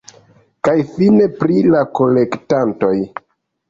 [0.67, 2.95] Kaj fine pri la kolektantoj.